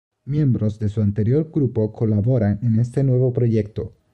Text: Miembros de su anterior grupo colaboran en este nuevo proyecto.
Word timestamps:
Miembros 0.25 0.79
de 0.79 0.89
su 0.89 0.99
anterior 1.03 1.51
grupo 1.53 1.93
colaboran 1.93 2.57
en 2.63 2.79
este 2.79 3.03
nuevo 3.03 3.31
proyecto. 3.33 3.93